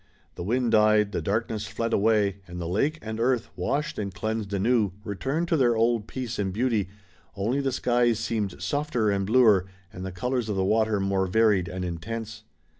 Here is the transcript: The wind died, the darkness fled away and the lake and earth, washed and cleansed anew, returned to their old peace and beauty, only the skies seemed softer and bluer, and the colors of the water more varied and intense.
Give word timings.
The 0.33 0.41
wind 0.41 0.71
died, 0.71 1.11
the 1.11 1.21
darkness 1.21 1.67
fled 1.67 1.93
away 1.93 2.37
and 2.47 2.59
the 2.59 2.67
lake 2.67 2.97
and 3.03 3.19
earth, 3.19 3.51
washed 3.55 3.99
and 3.99 4.11
cleansed 4.11 4.51
anew, 4.51 4.93
returned 5.03 5.47
to 5.49 5.57
their 5.57 5.75
old 5.75 6.07
peace 6.07 6.39
and 6.39 6.51
beauty, 6.51 6.89
only 7.35 7.61
the 7.61 7.71
skies 7.71 8.17
seemed 8.17 8.59
softer 8.59 9.11
and 9.11 9.27
bluer, 9.27 9.67
and 9.93 10.03
the 10.03 10.11
colors 10.11 10.49
of 10.49 10.55
the 10.55 10.65
water 10.65 10.99
more 10.99 11.27
varied 11.27 11.67
and 11.67 11.85
intense. 11.85 12.45